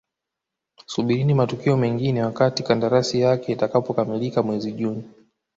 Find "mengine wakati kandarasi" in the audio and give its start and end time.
1.77-3.19